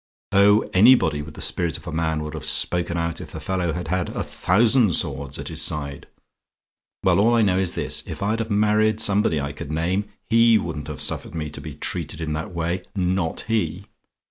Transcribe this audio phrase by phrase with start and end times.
[0.31, 3.71] Oh, anybody with the spirit of a man would have spoken out if the fellow
[3.73, 6.07] had had a thousand swords at his side.
[7.03, 10.57] Well, all I know is this: if I'd have married somebody I could name, he
[10.57, 13.85] wouldn't have suffered me to be treated in that way, not he!